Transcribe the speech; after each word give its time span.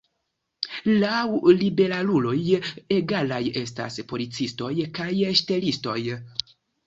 Laŭ 1.01 1.25
liberaluloj, 1.57 2.33
egalaj 2.97 3.41
estas 3.63 3.99
policistoj 4.13 4.73
kaj 5.01 5.09
ŝtelistoj. 5.43 5.99